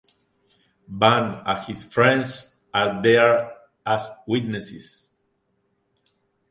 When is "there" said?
3.03-3.55